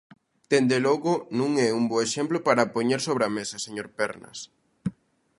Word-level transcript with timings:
Dende 0.51 0.77
logo, 0.85 1.13
non 1.39 1.51
é 1.67 1.69
un 1.79 1.85
bo 1.89 1.97
exemplo 2.07 2.37
para 2.47 2.71
poñer 2.75 2.99
sobre 3.07 3.23
a 3.25 3.33
mesa, 3.37 3.57
señor 3.65 3.87
Pernas. 3.97 4.39